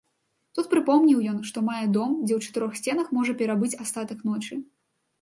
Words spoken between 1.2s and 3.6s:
ён, што мае дом, дзе ў чатырох сценах можа